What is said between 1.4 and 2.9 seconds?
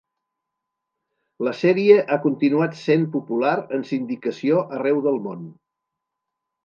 La sèrie ha continuat